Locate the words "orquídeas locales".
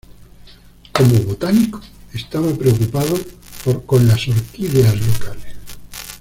4.27-5.53